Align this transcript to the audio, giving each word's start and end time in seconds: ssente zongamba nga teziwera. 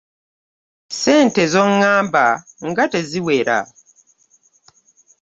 ssente 0.93 1.41
zongamba 1.53 2.25
nga 2.67 2.83
teziwera. 2.91 3.57